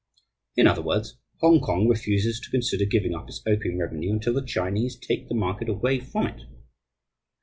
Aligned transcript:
In 0.57 0.65
other 0.65 0.81
words, 0.81 1.17
Hongkong 1.43 1.87
refuses 1.87 2.39
to 2.39 2.49
consider 2.49 2.85
giving 2.85 3.13
up 3.13 3.27
its 3.29 3.43
opium 3.45 3.77
revenue 3.77 4.11
until 4.13 4.33
the 4.33 4.43
Chinese 4.43 4.95
take 4.97 5.29
the 5.29 5.35
market 5.35 5.69
away 5.69 5.99
from 5.99 6.25
it. 6.25 6.41